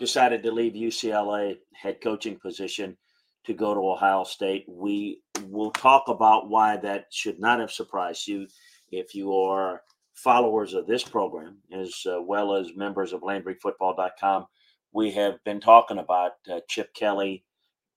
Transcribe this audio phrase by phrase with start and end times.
[0.00, 2.96] decided to leave UCLA head coaching position
[3.44, 4.64] to go to Ohio State.
[4.66, 8.48] We will talk about why that should not have surprised you
[8.90, 9.82] if you are
[10.14, 14.46] followers of this program as uh, well as members of LandryFootball.com.
[14.92, 17.44] We have been talking about uh, Chip Kelly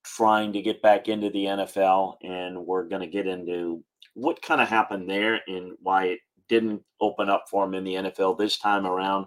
[0.04, 3.84] trying to get back into the NFL, and we're going to get into
[4.14, 7.96] what kind of happened there and why it didn't open up for him in the
[7.96, 9.26] NFL this time around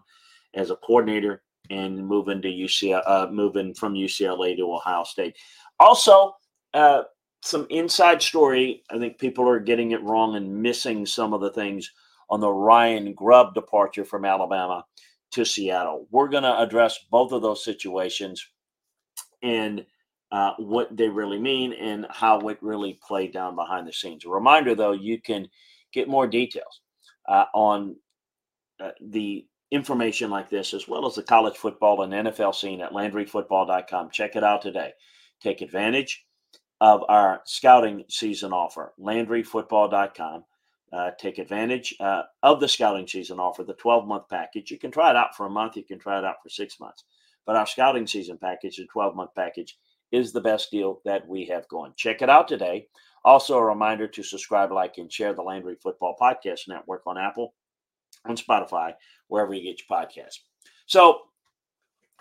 [0.55, 5.37] as a coordinator and moving to UCLA, uh, moving from UCLA to Ohio State.
[5.81, 6.35] Also,
[6.75, 7.03] uh,
[7.43, 8.83] some inside story.
[8.91, 11.91] I think people are getting it wrong and missing some of the things
[12.29, 14.85] on the Ryan Grubb departure from Alabama
[15.33, 16.07] to Seattle.
[16.11, 18.45] We're going to address both of those situations
[19.43, 19.85] and
[20.33, 24.25] uh, what they really mean and how it really played down behind the scenes.
[24.25, 25.49] A reminder, though, you can
[25.93, 26.81] get more details
[27.29, 27.97] uh, on
[28.81, 32.93] uh, the information like this, as well as the college football and NFL scene at
[32.93, 34.11] LandryFootball.com.
[34.11, 34.93] Check it out today.
[35.41, 36.25] Take advantage
[36.81, 40.45] of our scouting season offer, LandryFootball.com.
[40.93, 44.71] Uh, take advantage uh, of the scouting season offer, the 12 month package.
[44.71, 46.79] You can try it out for a month, you can try it out for six
[46.79, 47.05] months.
[47.45, 49.77] But our scouting season package, the 12 month package,
[50.13, 51.93] is the best deal that we have going.
[51.97, 52.87] Check it out today.
[53.25, 57.55] Also, a reminder to subscribe, like, and share the Landry Football Podcast Network on Apple,
[58.29, 58.95] on Spotify,
[59.29, 60.39] wherever you get your podcast.
[60.87, 61.23] So,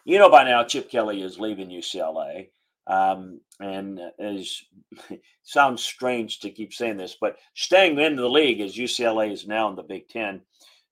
[0.05, 2.49] you know by now, Chip Kelly is leaving UCLA.
[2.87, 4.61] Um, and as
[5.43, 9.69] sounds strange to keep saying this, but staying in the league as UCLA is now
[9.69, 10.41] in the Big Ten,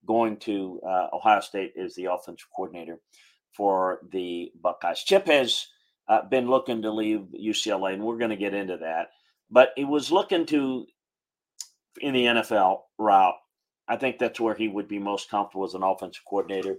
[0.05, 2.99] going to uh, Ohio State is the offensive coordinator
[3.51, 5.03] for the Buckeyes.
[5.03, 5.67] Chip has
[6.07, 9.09] uh, been looking to leave UCLA, and we're going to get into that.
[9.49, 10.85] But he was looking to
[12.01, 13.35] in the NFL route
[13.87, 16.77] I think that's where he would be most comfortable as an offensive coordinator.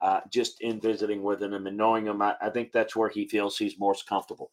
[0.00, 3.26] Uh, just in visiting with him and knowing him, I, I, think that's where he
[3.26, 4.50] feels he's most comfortable,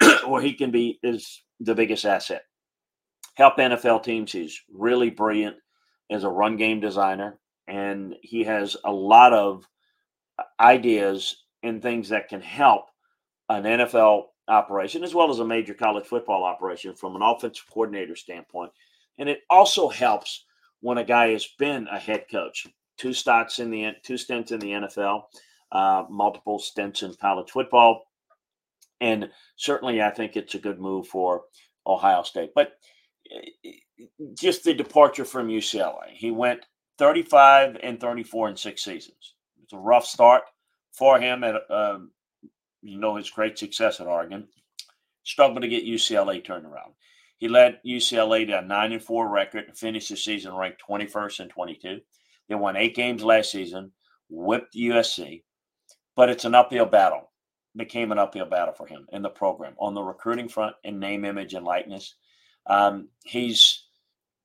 [0.26, 2.44] where he can be is the biggest asset.
[3.34, 4.30] Help NFL teams.
[4.30, 5.56] He's really brilliant
[6.10, 9.66] as a run game designer, and he has a lot of
[10.60, 12.86] ideas and things that can help
[13.48, 18.16] an NFL operation as well as a major college football operation from an offensive coordinator
[18.16, 18.70] standpoint.
[19.18, 20.44] And it also helps
[20.82, 22.66] when a guy has been a head coach,
[22.98, 25.22] two stints in the two stints in the NFL,
[25.70, 28.04] uh, multiple stints in college football,
[29.00, 31.42] and certainly I think it's a good move for
[31.86, 32.50] Ohio State.
[32.54, 32.72] But
[33.64, 33.70] eh,
[34.34, 36.66] just the departure from UCLA, he went
[36.98, 39.34] 35 and 34 in six seasons.
[39.62, 40.42] It's a rough start
[40.92, 42.10] for him at um,
[42.82, 44.48] you know his great success at Oregon.
[45.22, 46.92] Struggled to get UCLA turned around.
[47.42, 51.40] He led UCLA to a 9 and 4 record and finished the season ranked 21st
[51.40, 52.00] and 22.
[52.48, 53.90] They won eight games last season,
[54.28, 55.42] whipped USC,
[56.14, 57.32] but it's an uphill battle.
[57.74, 61.24] Became an uphill battle for him in the program on the recruiting front and name,
[61.24, 62.14] image, and likeness.
[62.68, 63.86] Um, he's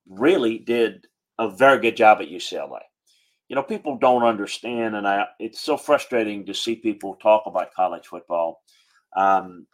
[0.09, 1.05] really did
[1.37, 2.81] a very good job at UCLA.
[3.47, 7.75] You know, people don't understand, and I, it's so frustrating to see people talk about
[7.75, 8.63] college football
[9.15, 9.67] um,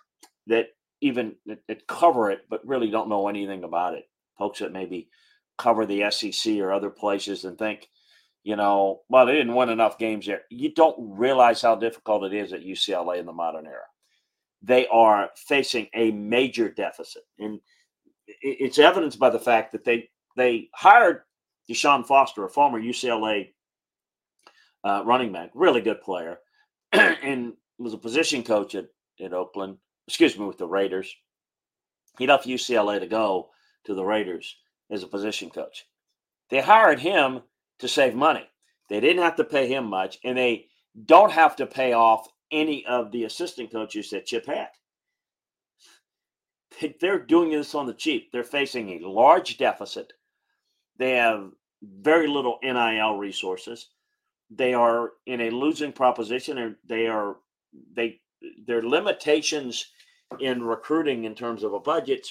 [0.48, 0.66] that
[1.04, 4.06] even that, cover it, but really don't know anything about it.
[4.38, 5.10] Folks that maybe
[5.58, 7.90] cover the SEC or other places and think,
[8.44, 10.44] you know, well, they didn't win enough games there.
[10.50, 13.84] You don't realize how difficult it is at UCLA in the modern era.
[14.62, 17.60] They are facing a major deficit, and
[18.42, 21.24] it's evidenced by the fact that they they hired
[21.70, 23.50] Deshaun Foster, a former UCLA
[24.86, 26.40] uh, running back, really good player,
[26.94, 28.86] and was a position coach at,
[29.24, 29.78] at Oakland
[30.08, 31.16] excuse me, with the Raiders.
[32.18, 33.50] He left UCLA to go
[33.86, 34.56] to the Raiders
[34.92, 35.86] as a position coach.
[36.50, 37.42] They hired him
[37.80, 38.48] to save money.
[38.90, 40.68] They didn't have to pay him much, and they
[41.06, 44.70] don't have to pay off any of the assistant coaches that Chip had.
[47.00, 48.32] They're doing this on the cheap.
[48.32, 50.14] They're facing a large deficit.
[50.98, 51.52] They have
[51.82, 53.90] very little NIL resources.
[54.50, 57.38] They are in a losing proposition, and they are
[57.96, 58.22] they
[58.68, 59.86] their limitations
[60.42, 62.28] in recruiting in terms of a budget,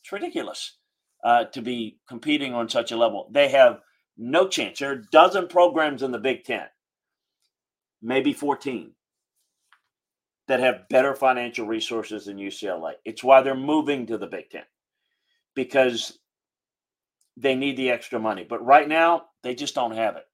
[0.00, 0.78] it's ridiculous
[1.24, 3.28] uh, to be competing on such a level.
[3.32, 3.80] They have
[4.16, 4.78] No chance.
[4.78, 6.66] There are a dozen programs in the Big Ten,
[8.02, 8.92] maybe 14,
[10.48, 12.94] that have better financial resources than UCLA.
[13.04, 14.64] It's why they're moving to the Big Ten
[15.54, 16.18] because
[17.36, 18.46] they need the extra money.
[18.48, 20.24] But right now, they just don't have it.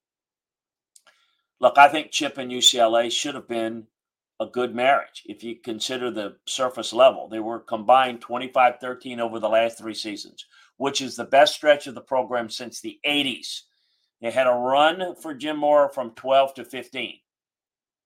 [1.60, 3.86] Look, I think Chip and UCLA should have been
[4.40, 7.28] a good marriage if you consider the surface level.
[7.28, 10.46] They were combined 25 13 over the last three seasons,
[10.78, 13.60] which is the best stretch of the program since the 80s.
[14.22, 17.14] They had a run for Jim Mora from 12 to 15,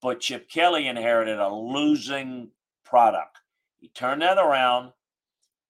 [0.02, 2.50] but Chip Kelly inherited a losing
[2.84, 3.38] product.
[3.78, 4.92] He turned that around,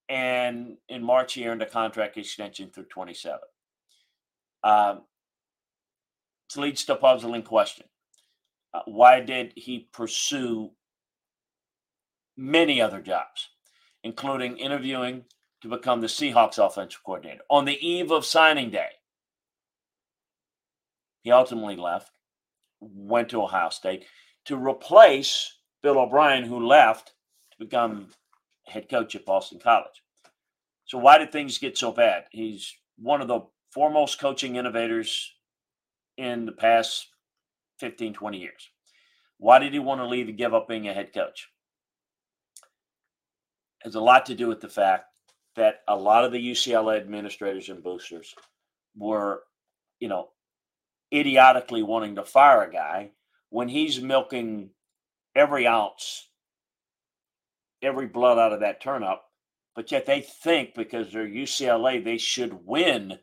[0.09, 3.39] and in March, he earned a contract extension through 27.
[4.63, 5.01] Um,
[6.49, 7.85] this leads to a puzzling question.
[8.75, 10.69] Uh, why did he pursue
[12.35, 13.49] many other jobs,
[14.03, 15.23] including interviewing
[15.61, 18.89] to become the Seahawks offensive coordinator on the eve of signing day?
[21.21, 22.11] He ultimately left,
[22.81, 24.03] went to Ohio State
[24.43, 27.13] to replace Bill O'Brien, who left
[27.51, 28.09] to become
[28.65, 30.03] head coach at Boston College.
[30.83, 32.25] So, why did things get so bad?
[32.31, 33.39] He's one of the
[33.71, 35.31] foremost coaching innovators
[36.17, 37.07] in the past
[37.79, 38.69] 15, 20 years.
[39.37, 41.49] Why did he want to leave and give up being a head coach?
[43.81, 45.05] It has a lot to do with the fact
[45.55, 48.33] that a lot of the UCLA administrators and boosters
[48.97, 49.43] were,
[49.99, 50.29] you know,
[51.13, 53.11] idiotically wanting to fire a guy
[53.49, 54.71] when he's milking
[55.35, 56.27] every ounce,
[57.81, 59.19] every blood out of that turnip.
[59.75, 63.19] But yet they think because they're UCLA, they should win,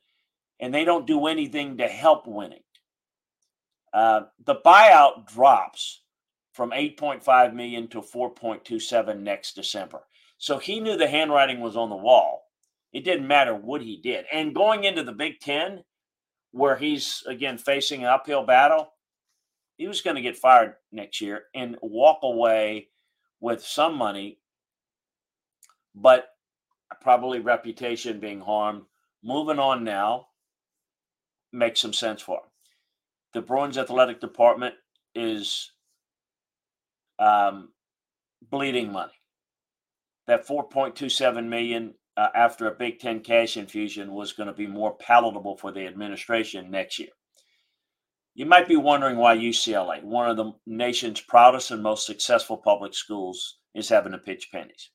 [0.60, 2.62] and they don't do anything to help winning.
[3.92, 6.02] Uh, the buyout drops
[6.52, 10.00] from 8.5 million to 4.27 next December.
[10.38, 12.44] So he knew the handwriting was on the wall.
[12.92, 14.26] It didn't matter what he did.
[14.32, 15.82] And going into the Big Ten,
[16.50, 18.92] where he's again facing an uphill battle,
[19.76, 22.88] he was going to get fired next year and walk away
[23.40, 24.38] with some money,
[25.94, 26.28] but
[27.00, 28.82] probably reputation being harmed.
[29.24, 30.28] Moving on now
[31.52, 32.51] makes some sense for him.
[33.34, 34.74] The Bruins athletic department
[35.14, 35.72] is
[37.18, 37.70] um,
[38.50, 39.12] bleeding money.
[40.26, 44.96] That 4.27 million uh, after a Big Ten cash infusion was going to be more
[44.96, 47.08] palatable for the administration next year.
[48.34, 52.94] You might be wondering why UCLA, one of the nation's proudest and most successful public
[52.94, 54.90] schools, is having to pitch pennies.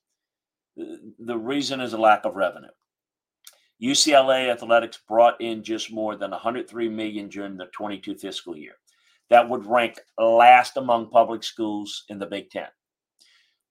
[0.76, 2.68] The reason is a lack of revenue.
[3.82, 8.74] UCLA athletics brought in just more than 103 million during the 22 fiscal year.
[9.30, 12.68] That would rank last among public schools in the Big Ten.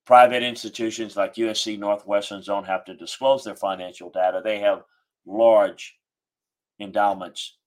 [0.06, 4.42] Private institutions like USC Northwestern don't have to disclose their financial data.
[4.42, 4.84] They have
[5.26, 5.98] large
[6.80, 7.58] endowments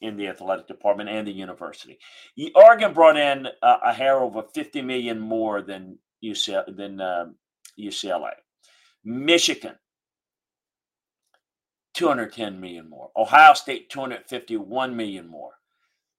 [0.00, 1.98] in the athletic department and the university.
[2.54, 6.76] Oregon brought in a, hair over 50 million more than UCLA.
[6.76, 7.36] Than, um,
[7.78, 8.32] UCLA.
[9.04, 9.76] Michigan
[11.98, 13.10] 210 million more.
[13.16, 15.50] Ohio State 251 million more.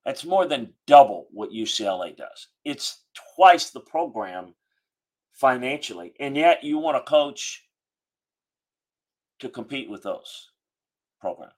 [0.06, 2.50] That's more than double what UCLA does.
[2.66, 3.04] It's
[3.36, 4.56] twice the program
[5.32, 6.14] financially.
[6.20, 7.64] And yet you want a coach
[9.40, 10.50] to compete with those
[11.22, 11.54] programs.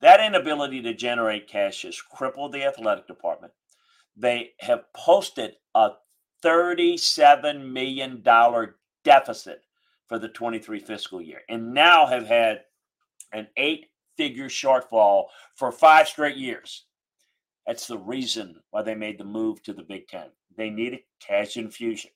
[0.00, 3.52] That inability to generate cash has crippled the athletic department.
[4.16, 5.90] They have posted a
[6.42, 8.24] $37 million
[9.04, 9.64] deficit
[10.08, 12.62] for the 23 fiscal year and now have had
[13.32, 16.84] an eight figure shortfall for five straight years.
[17.66, 20.28] That's the reason why they made the move to the Big Ten.
[20.56, 22.10] They needed cash infusion.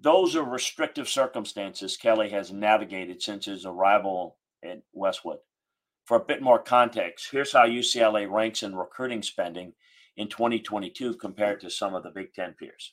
[0.00, 5.38] Those are restrictive circumstances Kelly has navigated since his arrival at Westwood.
[6.04, 9.72] For a bit more context, here's how UCLA ranks in recruiting spending
[10.16, 12.92] in 2022 compared to some of the Big Ten peers.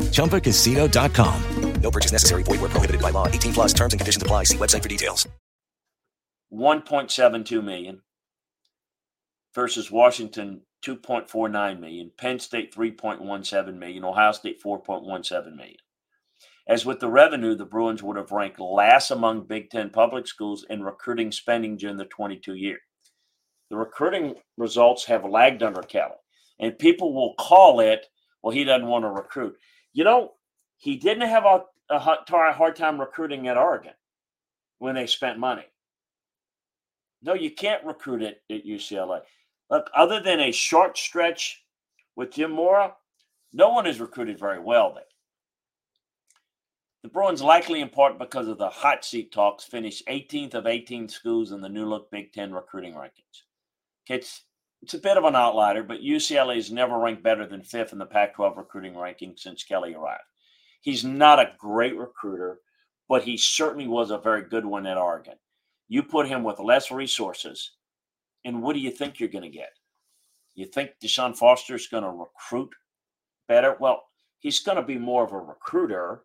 [0.11, 1.41] ChumbaCasino.com.
[1.81, 2.43] No purchase necessary.
[2.43, 3.27] Void where prohibited by law.
[3.27, 4.43] 18 plus terms and conditions apply.
[4.45, 5.27] See website for details.
[6.53, 8.01] 1.72 million
[9.55, 15.77] versus Washington 2.49 million, Penn State 3.17 million, Ohio State 4.17 million.
[16.67, 20.65] As with the revenue, the Bruins would have ranked last among Big Ten public schools
[20.69, 22.77] in recruiting spending during the 22 year.
[23.69, 26.15] The recruiting results have lagged under Kelly,
[26.59, 28.05] and people will call it,
[28.43, 29.55] well, he doesn't want to recruit.
[29.93, 30.33] You know,
[30.77, 33.93] he didn't have a, a hard time recruiting at Oregon
[34.79, 35.65] when they spent money.
[37.21, 39.21] No, you can't recruit it at UCLA.
[39.69, 41.63] Look, other than a short stretch
[42.15, 42.93] with Jim Mora,
[43.53, 45.03] no one is recruited very well there.
[47.03, 51.09] The Bruins, likely in part because of the hot seat talks, finished 18th of 18
[51.09, 53.43] schools in the new look Big Ten recruiting rankings.
[54.81, 57.99] It's a bit of an outlier, but UCLA has never ranked better than fifth in
[57.99, 60.23] the Pac 12 recruiting ranking since Kelly arrived.
[60.81, 62.59] He's not a great recruiter,
[63.07, 65.35] but he certainly was a very good one at Oregon.
[65.87, 67.71] You put him with less resources,
[68.45, 69.71] and what do you think you're going to get?
[70.55, 72.69] You think Deshaun Foster is going to recruit
[73.47, 73.77] better?
[73.79, 74.03] Well,
[74.39, 76.23] he's going to be more of a recruiter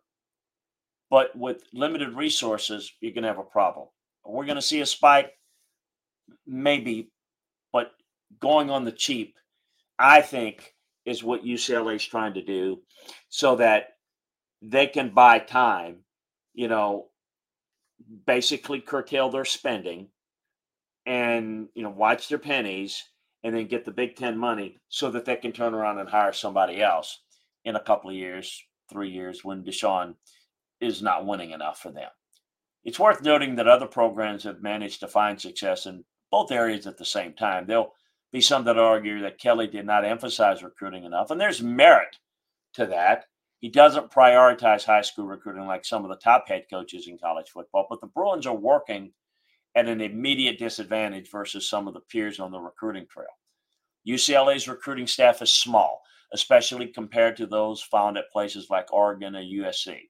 [1.09, 3.87] but with limited resources, you're going to have a problem.
[4.25, 5.31] We're going to see a spike,
[6.45, 7.11] maybe,
[8.39, 9.35] going on the cheap,
[9.97, 10.73] I think,
[11.05, 12.81] is what UCLA is trying to do
[13.29, 13.89] so that
[14.61, 15.99] they can buy time,
[16.53, 17.07] you know,
[18.25, 20.09] basically curtail their spending
[21.05, 23.03] and, you know, watch their pennies
[23.43, 26.33] and then get the Big Ten money so that they can turn around and hire
[26.33, 27.21] somebody else
[27.63, 30.15] in a couple of years, three years when Deshaun–
[30.79, 32.09] is not winning enough for them.
[32.83, 36.97] It's worth noting that other programs have managed to find success in both areas at
[36.97, 37.65] the same time.
[37.65, 37.93] There'll
[38.31, 42.17] be some that argue that Kelly did not emphasize recruiting enough, and there's merit
[42.73, 43.25] to that.
[43.59, 47.49] He doesn't prioritize high school recruiting like some of the top head coaches in college
[47.49, 49.11] football, but the Bruins are working
[49.75, 53.27] at an immediate disadvantage versus some of the peers on the recruiting trail.
[54.07, 56.01] UCLA's recruiting staff is small,
[56.33, 60.01] especially compared to those found at places like Oregon and USC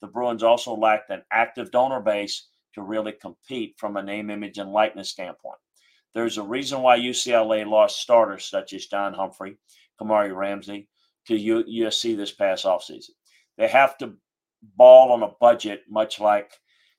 [0.00, 4.58] the Bruins also lacked an active donor base to really compete from a name, image,
[4.58, 5.58] and likeness standpoint.
[6.14, 9.56] There's a reason why UCLA lost starters such as John Humphrey,
[10.00, 10.88] Kamari Ramsey
[11.26, 13.10] to USC this past offseason.
[13.56, 14.14] They have to
[14.76, 16.52] ball on a budget, much like,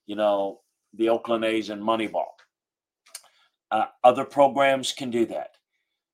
[0.06, 0.60] you know,
[0.94, 2.26] the Oakland A's and Moneyball.
[3.70, 5.50] Uh, other programs can do that.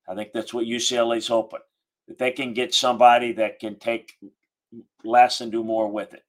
[0.07, 1.59] I think that's what UCLA's hoping
[2.07, 4.13] that they can get somebody that can take
[5.03, 6.23] less and do more with it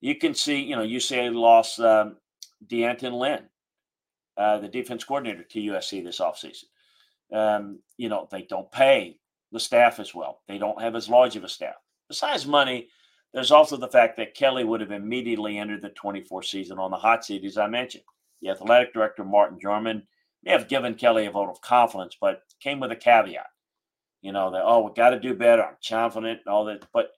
[0.00, 2.16] you can see, you know, UCLA lost um,
[2.66, 3.48] D'Anton Lynn,
[4.40, 6.64] uh, the defense coordinator to USC this offseason.
[7.30, 9.18] Um, you know, they don't pay
[9.52, 10.40] the staff as well.
[10.48, 11.74] They don't have as large of a staff.
[12.08, 12.88] Besides money,
[13.34, 16.96] there's also the fact that Kelly would have immediately entered the 24 season on the
[16.96, 18.04] hot seat, as I mentioned.
[18.40, 20.04] The athletic director, Martin Jarmond,
[20.42, 23.46] may have given Kelly a vote of confidence, but came with a caveat.
[24.22, 25.62] You know, that, oh, we got to do better.
[25.62, 26.86] I'm confident and all that.
[26.94, 27.12] But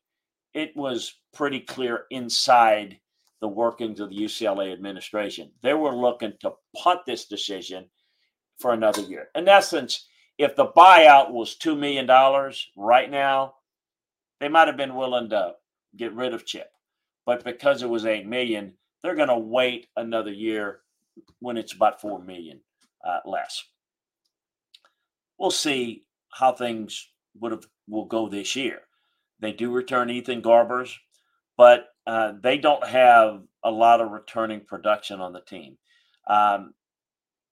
[0.54, 2.98] it was pretty clear inside
[3.42, 5.50] the workings of the UCLA administration.
[5.62, 7.86] They were looking to punt this decision
[8.60, 9.28] for another year.
[9.34, 10.06] In essence,
[10.38, 12.06] if the buyout was $2 million
[12.76, 13.54] right now,
[14.40, 15.54] they might have been willing to
[15.96, 16.70] get rid of Chip.
[17.26, 20.80] But because it was 8 million, they're going to wait another year
[21.40, 22.60] when it's about 4 million
[23.04, 23.64] uh, less.
[25.36, 27.08] We'll see how things
[27.40, 28.82] would have will go this year.
[29.40, 30.94] They do return Ethan Garbers,
[31.56, 35.76] but uh, they don't have a lot of returning production on the team.
[36.26, 36.74] Um,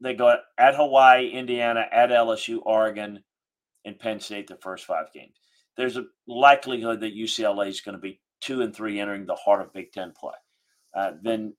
[0.01, 3.23] they go at Hawaii, Indiana, at LSU, Oregon,
[3.85, 5.35] and Penn State the first five games.
[5.77, 9.61] There's a likelihood that UCLA is going to be two and three entering the heart
[9.61, 10.35] of Big Ten play.
[10.97, 11.55] Uh, then,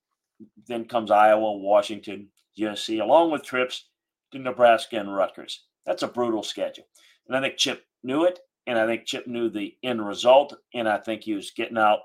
[0.67, 2.29] then comes Iowa, Washington,
[2.59, 3.89] USC, along with trips
[4.31, 5.63] to Nebraska and Rutgers.
[5.85, 6.85] That's a brutal schedule,
[7.27, 8.39] and I think Chip knew it.
[8.67, 12.01] And I think Chip knew the end result, and I think he was getting out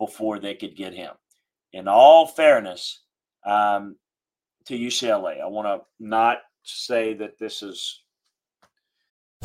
[0.00, 1.12] before they could get him.
[1.72, 3.02] In all fairness
[3.46, 3.96] um,
[4.66, 8.02] to UCLA, I want to not say that this is.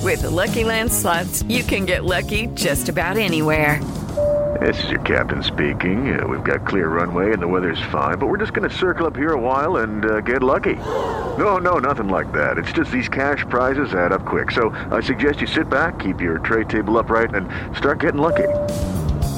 [0.02, 3.80] With the Lucky Land slots, you can get lucky just about anywhere.
[4.62, 6.18] This is your captain speaking.
[6.18, 9.06] Uh, we've got clear runway and the weather's fine, but we're just going to circle
[9.06, 10.76] up here a while and uh, get lucky.
[11.38, 12.58] No, no, nothing like that.
[12.58, 14.52] It's just these cash prizes add up quick.
[14.52, 18.48] So I suggest you sit back, keep your tray table upright, and start getting lucky.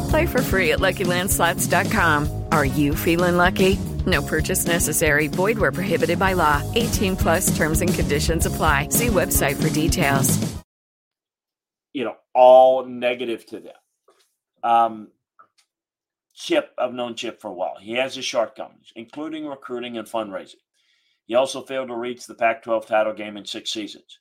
[0.10, 2.46] Play for free at LuckyLandSlots.com.
[2.52, 3.78] Are you feeling lucky?
[4.06, 5.28] No purchase necessary.
[5.28, 6.62] Void where prohibited by law.
[6.76, 8.90] 18 plus terms and conditions apply.
[8.90, 10.38] See website for details.
[11.94, 13.74] You know, all negative to them.
[14.64, 15.08] Um,
[16.36, 17.78] Chip, I've known Chip for a while.
[17.80, 20.62] He has his shortcomings, including recruiting and fundraising.
[21.26, 24.20] He also failed to reach the Pac 12 title game in six seasons,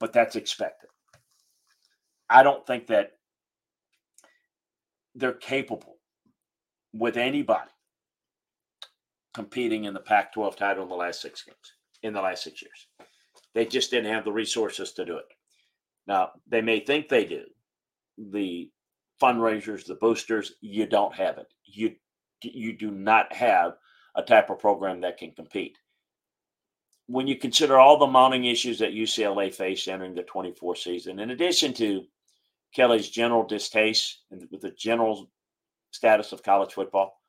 [0.00, 0.90] but that's expected.
[2.28, 3.12] I don't think that
[5.18, 5.98] they're capable
[6.92, 7.70] with anybody
[9.34, 11.72] competing in the Pac 12 title in the last six games,
[12.02, 12.86] in the last six years.
[13.54, 15.26] They just didn't have the resources to do it.
[16.06, 17.44] Now, they may think they do.
[18.16, 18.70] The
[19.20, 21.46] fundraisers, the boosters, you don't have it.
[21.64, 21.94] You
[22.42, 23.74] you do not have
[24.14, 25.76] a type of program that can compete.
[27.06, 31.30] When you consider all the mounting issues that UCLA faced entering the 24 season, in
[31.30, 32.04] addition to
[32.74, 35.30] Kelly's general distaste and with the general
[35.90, 37.20] status of college football,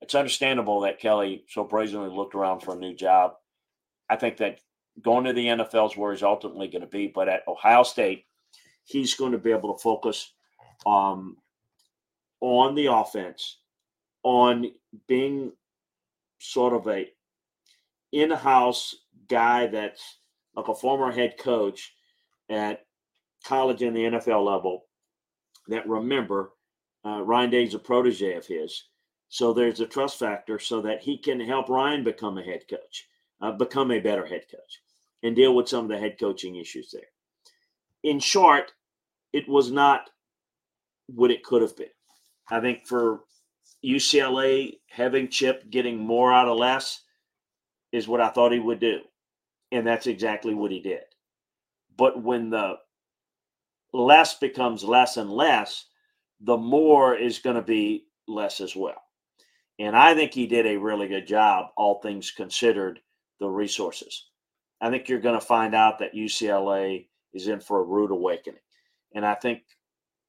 [0.00, 3.34] it's understandable that Kelly so brazenly looked around for a new job.
[4.10, 4.58] I think that
[5.00, 8.26] going to the NFL is where he's ultimately going to be, but at Ohio State,
[8.84, 10.32] he's going to be able to focus
[10.86, 11.36] um,
[12.40, 13.58] on the offense,
[14.22, 14.70] on
[15.08, 15.52] being
[16.38, 17.08] sort of a
[18.12, 18.94] in-house
[19.28, 20.18] guy that's
[20.54, 21.94] like a former head coach
[22.48, 22.83] at
[23.44, 24.84] college and the NFL level.
[25.68, 26.52] That remember,
[27.06, 28.84] uh, Ryan Day's a protege of his,
[29.28, 33.08] so there's a trust factor, so that he can help Ryan become a head coach,
[33.40, 34.80] uh, become a better head coach,
[35.22, 37.08] and deal with some of the head coaching issues there.
[38.02, 38.72] In short,
[39.32, 40.10] it was not
[41.06, 41.88] what it could have been.
[42.50, 43.20] I think for
[43.84, 47.02] UCLA, having Chip getting more out of less
[47.92, 49.00] is what I thought he would do.
[49.72, 51.02] And that's exactly what he did.
[51.96, 52.76] But when the
[53.94, 55.86] less becomes less and less,
[56.40, 59.00] the more is going to be less as well.
[59.78, 63.00] And I think he did a really good job, all things considered,
[63.40, 64.26] the resources.
[64.80, 68.60] I think you're going to find out that UCLA is in for a rude awakening.
[69.14, 69.62] And I think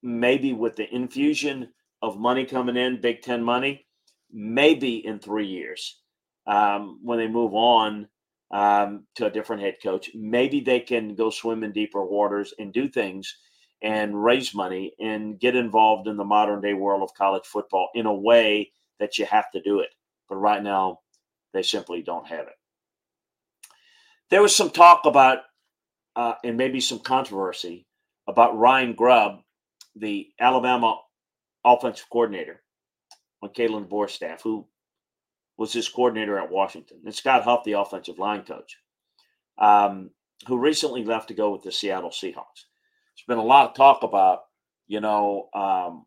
[0.01, 1.69] maybe with the infusion
[2.01, 3.86] of money coming in, Big Ten money,
[4.31, 6.01] maybe in three years
[6.48, 8.07] um, when they move on
[8.51, 12.74] um, to a different head coach, maybe they can go swim in deeper waters and
[12.74, 13.35] do things
[13.81, 18.05] and raise money and get involved in the modern day world of college football in
[18.05, 19.90] a way that you have to do it.
[20.29, 21.00] But right now,
[21.53, 22.55] they simply don't have it.
[24.29, 25.40] There was some talk about,
[26.16, 27.85] uh, and maybe some controversy
[28.27, 29.42] about Ryan Grubb
[29.96, 31.00] the Alabama
[31.64, 32.61] offensive coordinator
[33.42, 34.68] on Kalen DeBoer's staff, who
[35.57, 38.77] was his coordinator at Washington, and Scott Huff, the offensive line coach,
[39.57, 40.11] um,
[40.48, 42.66] who recently left to go with the Seattle Seahawks.
[43.15, 44.41] There's been a lot of talk about,
[44.87, 46.05] you know, um,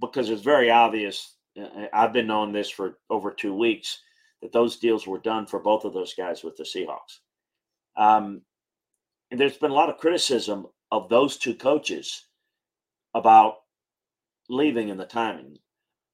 [0.00, 1.36] because it's very obvious.
[1.60, 4.00] Uh, I've been knowing this for over two weeks
[4.40, 7.20] that those deals were done for both of those guys with the Seahawks.
[7.96, 8.42] Um,
[9.30, 12.26] and there's been a lot of criticism of those two coaches
[13.14, 13.56] about
[14.48, 15.58] leaving and the timing.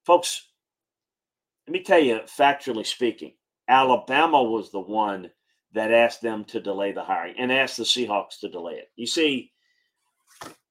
[0.04, 0.48] Folks,
[1.66, 3.34] let me tell you, factually speaking,
[3.68, 5.30] Alabama was the one
[5.74, 8.88] that asked them to delay the hiring and asked the Seahawks to delay it.
[8.96, 9.52] You see,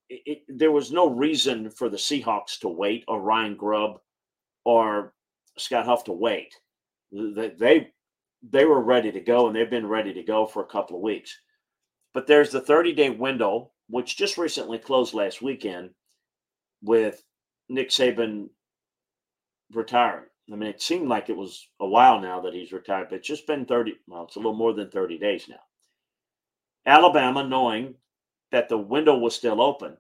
[0.10, 4.00] it, it, there was no reason for the Seahawks to wait or Ryan Grubb
[4.66, 5.14] or
[5.58, 6.54] Scott Huff to wait.
[7.12, 7.88] They, they
[8.50, 11.02] they were ready to go and they've been ready to go for a couple of
[11.02, 11.38] weeks.
[12.14, 15.92] But there's the 30 day window, which just recently closed last weekend,
[16.82, 17.24] with
[17.70, 18.50] Nick Saban
[19.72, 20.26] retiring.
[20.52, 23.28] I mean, it seemed like it was a while now that he's retired, but it's
[23.28, 25.60] just been 30, well, it's a little more than 30 days now.
[26.86, 27.96] Alabama, knowing
[28.52, 29.98] that the window was still open,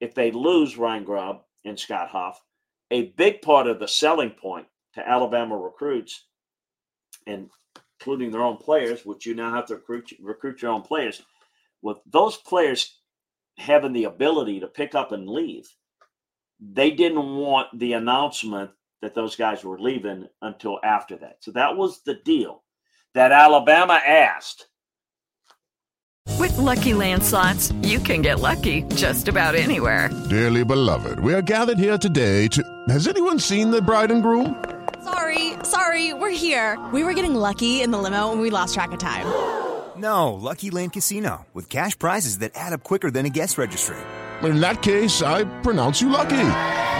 [0.00, 2.40] if they lose Ryan Grubb and Scott Huff,
[2.90, 6.24] a big part of the selling point to Alabama recruits,
[7.26, 7.50] and
[8.00, 11.22] including their own players, which you now have to recruit, recruit your own players,
[11.82, 12.98] with those players
[13.58, 15.68] having the ability to pick up and leave,
[16.58, 18.70] they didn't want the announcement
[19.02, 21.38] that those guys were leaving until after that.
[21.40, 22.62] So that was the deal
[23.14, 24.66] that Alabama asked.
[26.38, 30.10] With lucky landslots, you can get lucky just about anywhere.
[30.28, 32.62] Dearly beloved, we are gathered here today to.
[32.88, 34.62] Has anyone seen the bride and groom?
[35.02, 36.78] Sorry, sorry, we're here.
[36.92, 39.26] We were getting lucky in the limo and we lost track of time.
[39.96, 43.98] No, Lucky Land Casino, with cash prizes that add up quicker than a guest registry
[44.48, 46.99] in that case, I pronounce you lucky.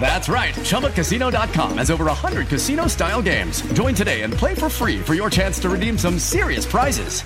[0.00, 0.54] That's right.
[0.54, 3.62] ChumbaCasino.com has over 100 casino style games.
[3.72, 7.22] Join today and play for free for your chance to redeem some serious prizes.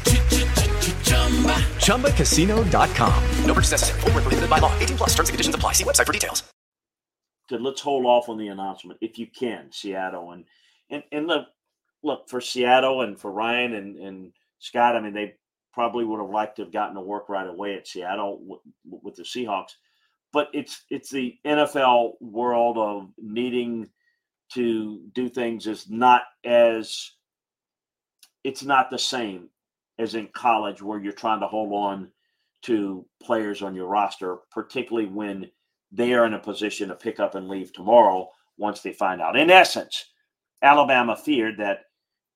[1.85, 3.25] ChumbaCasino.com.
[3.45, 4.01] No purchase necessary.
[4.01, 4.73] Full prohibited by law.
[4.79, 5.73] 18 plus terms and conditions apply.
[5.73, 6.43] See website for details.
[7.51, 7.61] Good.
[7.61, 10.31] Let's hold off on the announcement if you can, Seattle.
[10.31, 10.45] And
[10.89, 11.47] and, and look,
[12.05, 15.35] look, for Seattle and for Ryan and, and Scott, I mean, they
[15.73, 19.17] probably would have liked to have gotten to work right away at Seattle with, with
[19.17, 19.75] the Seahawks
[20.33, 23.89] but it's it's the NFL world of needing
[24.53, 27.13] to do things is not as
[28.45, 29.49] it's not the same
[29.99, 32.11] as in college where you're trying to hold on
[32.63, 35.51] to players on your roster, particularly when
[35.93, 39.37] they are in a position to pick up and leave tomorrow once they find out.
[39.37, 40.07] In essence,
[40.63, 41.85] Alabama feared that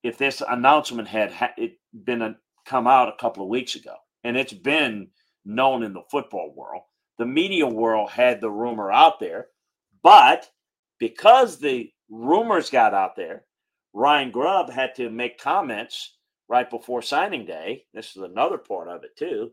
[0.02, 4.36] if this announcement had it been a, come out a couple of weeks ago, and
[4.36, 5.08] it's been
[5.44, 6.82] known in the football world,
[7.18, 9.48] the media world had the rumor out there,
[10.02, 10.50] but
[10.98, 13.44] because the rumors got out there,
[13.92, 16.16] Ryan Grubb had to make comments
[16.48, 17.84] right before signing day.
[17.94, 19.52] This is another part of it too.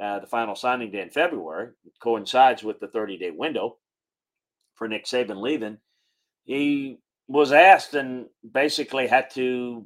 [0.00, 3.76] Uh, the final signing day in February it coincides with the 30 day window
[4.74, 5.78] for Nick Saban leaving.
[6.44, 9.84] He was asked and basically had to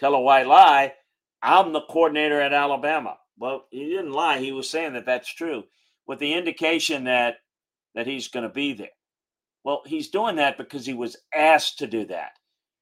[0.00, 0.94] tell a white lie.
[1.42, 3.18] I'm the coordinator at Alabama.
[3.38, 4.38] Well, he didn't lie.
[4.38, 5.64] He was saying that that's true
[6.06, 7.36] with the indication that
[7.94, 8.88] that he's going to be there.
[9.64, 12.32] Well, he's doing that because he was asked to do that.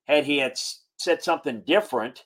[0.06, 0.54] Had he had
[0.98, 2.24] said something different,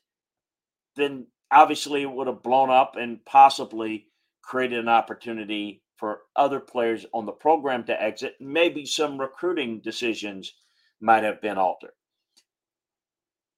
[0.95, 4.07] then obviously it would have blown up and possibly
[4.43, 8.35] created an opportunity for other players on the program to exit.
[8.41, 10.55] Maybe some recruiting decisions
[11.01, 11.93] might have been altered.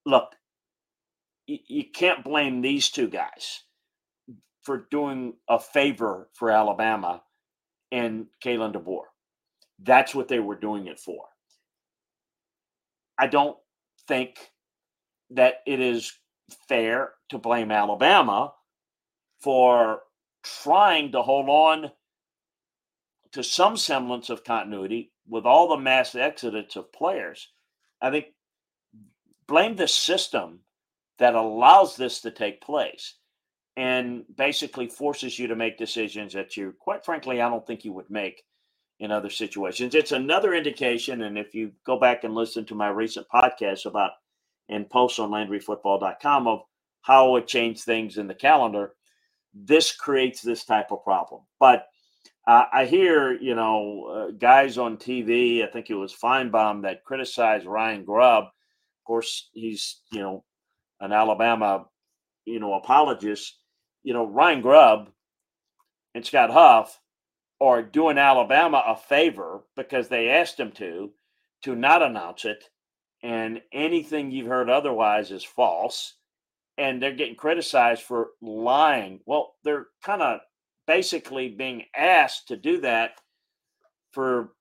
[0.07, 0.35] Look,
[1.47, 3.63] you can't blame these two guys
[4.63, 7.23] for doing a favor for Alabama
[7.93, 9.05] and Kalen DeBoer.
[9.83, 11.27] That's what they were doing it for.
[13.19, 13.57] I don't
[14.07, 14.39] think
[15.31, 16.13] that it is
[16.69, 18.53] fair to blame Alabama
[19.41, 20.01] for
[20.43, 21.91] trying to hold on
[23.33, 27.49] to some semblance of continuity with all the mass exodus of players.
[28.01, 28.27] I think
[29.47, 30.61] blame the system
[31.19, 33.15] that allows this to take place
[33.79, 37.93] and basically forces you to make decisions that you, quite frankly, I don't think you
[37.93, 38.43] would make
[38.99, 39.95] in other situations.
[39.95, 44.11] It's another indication, and if you go back and listen to my recent podcast about
[44.69, 46.63] and post on LandryFootball.com of
[47.03, 48.95] how it changed things in the calendar,
[49.55, 51.43] this creates this type of problem.
[51.61, 51.87] But
[52.49, 57.05] uh, I hear, you know, uh, guys on TV, I think it was Finebaum that
[57.05, 58.47] criticized Ryan Grubb.
[58.47, 60.45] Of course, he's, you know,
[60.99, 61.87] an Alabama,
[62.45, 63.55] you know, apologist
[64.03, 65.11] you know, Ryan Grubb
[66.15, 67.01] and Scott Huff
[67.61, 71.11] are doing Alabama a favor because they asked him to,
[71.63, 72.65] to not announce it.
[73.23, 76.15] And anything you've heard otherwise is false.
[76.77, 79.21] And they're getting criticized for lying.
[79.27, 80.41] Well, they're kind of
[80.87, 83.13] basically being asked to do that
[84.13, 84.53] for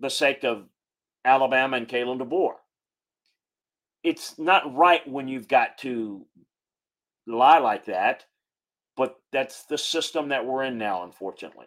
[0.00, 0.64] the sake of
[1.24, 2.54] Alabama and Kalen DeBoer.
[4.02, 6.24] It's not right when you've got to
[7.26, 8.24] lie like that,
[8.96, 11.66] but that's the system that we're in now, unfortunately.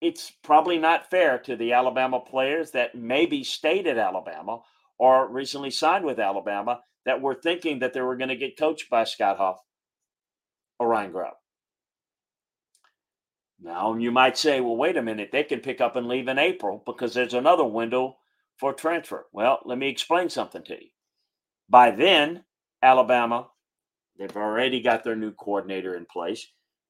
[0.00, 4.60] It's probably not fair to the Alabama players that maybe stayed at Alabama
[4.98, 8.90] or recently signed with Alabama that were thinking that they were going to get coached
[8.90, 9.58] by Scott Huff
[10.78, 11.34] or Ryan Grubb.
[13.60, 16.38] Now, you might say, well, wait a minute, they can pick up and leave in
[16.38, 18.16] April because there's another window
[18.58, 19.26] for transfer.
[19.32, 20.88] Well, let me explain something to you.
[21.68, 22.42] By then,
[22.82, 23.48] Alabama
[24.22, 26.46] They've already got their new coordinator in place.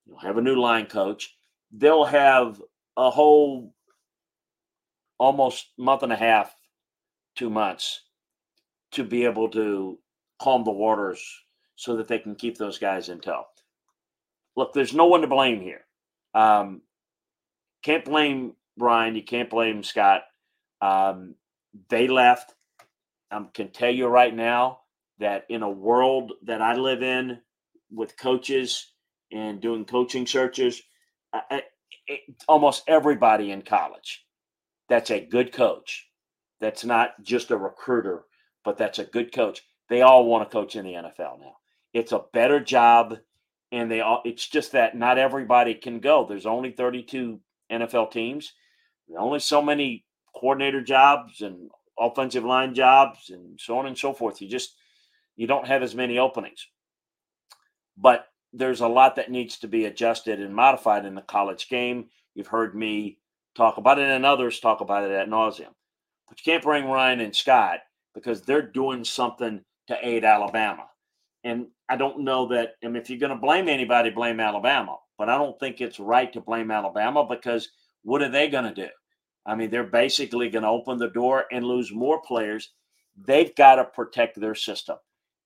[0.06, 1.34] They'll have a new line coach.
[1.70, 2.60] They'll have
[2.98, 3.72] a whole
[5.16, 6.54] almost month and a half,
[7.34, 8.02] two months
[8.90, 9.98] to be able to
[10.42, 11.26] calm the waters
[11.74, 13.44] so that they can keep those guys in tow.
[14.54, 15.86] Look, there's no one to blame here.
[16.34, 16.82] Um,
[17.82, 19.16] can't blame Brian.
[19.16, 20.24] You can't blame Scott.
[20.82, 21.36] Um,
[21.88, 22.52] they left.
[23.30, 24.81] I can tell you right now,
[25.22, 27.40] that in a world that I live in
[27.90, 28.92] with coaches
[29.32, 30.82] and doing coaching searches,
[31.32, 31.62] I,
[32.06, 34.24] it, almost everybody in college
[34.92, 36.08] that's a good coach,
[36.60, 38.24] that's not just a recruiter,
[38.62, 39.62] but that's a good coach.
[39.88, 41.56] They all want to coach in the NFL now.
[41.94, 43.16] It's a better job,
[43.72, 44.20] and they all.
[44.26, 46.26] It's just that not everybody can go.
[46.26, 48.52] There's only 32 NFL teams.
[49.08, 50.04] There's only so many
[50.36, 54.42] coordinator jobs and offensive line jobs and so on and so forth.
[54.42, 54.74] You just
[55.36, 56.66] you don't have as many openings.
[57.96, 62.06] But there's a lot that needs to be adjusted and modified in the college game.
[62.34, 63.18] You've heard me
[63.54, 65.74] talk about it and others talk about it at nauseum.
[66.28, 67.80] But you can't bring Ryan and Scott
[68.14, 70.86] because they're doing something to aid Alabama.
[71.44, 74.96] And I don't know that, I mean, if you're going to blame anybody, blame Alabama.
[75.18, 77.68] But I don't think it's right to blame Alabama because
[78.02, 78.88] what are they going to do?
[79.44, 82.72] I mean, they're basically going to open the door and lose more players.
[83.26, 84.96] They've got to protect their system.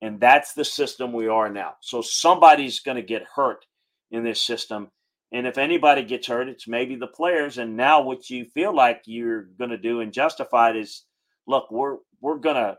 [0.02, 1.74] And that's the system we are now.
[1.80, 3.64] So somebody's going to get hurt
[4.10, 4.90] in this system.
[5.32, 7.58] And if anybody gets hurt, it's maybe the players.
[7.58, 11.04] And now what you feel like you're going to do and justify it is
[11.46, 12.76] look, we're we're going to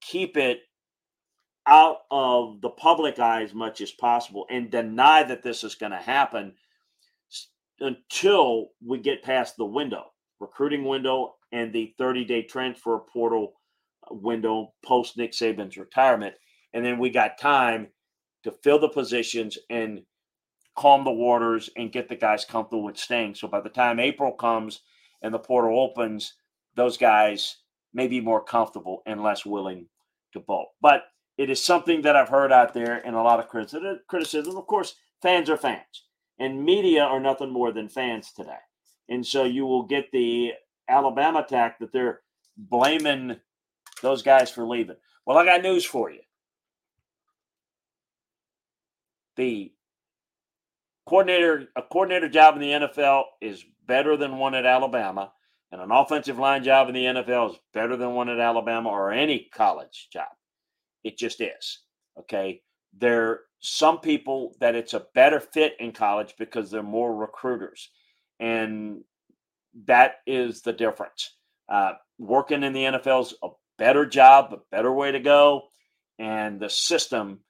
[0.00, 0.60] keep it
[1.66, 5.92] out of the public eye as much as possible and deny that this is going
[5.92, 6.52] to happen
[7.80, 10.04] until we get past the window,
[10.40, 13.54] recruiting window and the 30-day transfer portal
[14.10, 16.34] window post Nick Saban's retirement
[16.74, 17.86] and then we got time
[18.42, 20.02] to fill the positions and
[20.76, 23.36] calm the waters and get the guys comfortable with staying.
[23.36, 24.82] So by the time April comes
[25.22, 26.34] and the portal opens,
[26.74, 27.58] those guys
[27.94, 29.86] may be more comfortable and less willing
[30.32, 30.70] to bolt.
[30.82, 31.04] But
[31.38, 34.56] it is something that I've heard out there and a lot of criticism.
[34.56, 36.04] Of course, fans are fans,
[36.38, 38.58] and media are nothing more than fans today.
[39.08, 40.52] And so you will get the
[40.88, 42.20] Alabama attack that they're
[42.56, 43.36] blaming
[44.02, 44.96] those guys for leaving.
[45.24, 46.20] Well, I got news for you.
[49.36, 49.72] The
[51.06, 55.32] coordinator a coordinator job in the NFL is better than one at Alabama,
[55.72, 59.12] and an offensive line job in the NFL is better than one at Alabama or
[59.12, 60.28] any college job.
[61.02, 61.80] It just is.
[62.18, 62.62] Okay.
[62.96, 67.90] There are some people that it's a better fit in college because they're more recruiters.
[68.38, 69.02] And
[69.86, 71.34] that is the difference.
[71.68, 75.62] Uh, working in the NFL is a better job, a better way to go.
[76.18, 77.40] And the system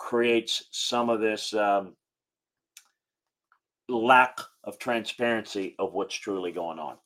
[0.00, 1.94] creates some of this um,
[3.88, 6.96] lack of transparency of what's truly going on.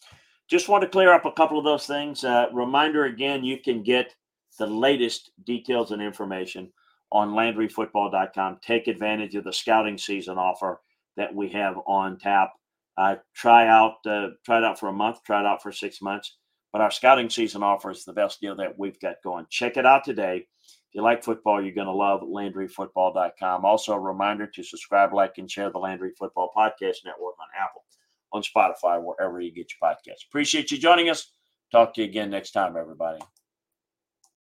[0.49, 2.23] Just want to clear up a couple of those things.
[2.25, 4.15] Uh, reminder again, you can get
[4.59, 6.73] the latest details and information
[7.11, 8.61] on LandryFootball.com.
[8.63, 10.81] Take advantage of the scouting season offer
[11.17, 12.53] that we have on tap.
[12.97, 16.01] Uh, try out, uh, try it out for a month, try it out for six
[16.01, 16.37] months.
[16.73, 19.47] But our scouting season offer is the best deal that we've got going.
[19.51, 20.47] Check it out today
[20.95, 23.65] you like football, you're going to love LandryFootball.com.
[23.65, 27.85] Also, a reminder to subscribe, like, and share the Landry Football Podcast Network on Apple,
[28.33, 30.27] on Spotify, wherever you get your podcasts.
[30.29, 31.33] Appreciate you joining us.
[31.73, 33.19] Talk to you again next time, everybody.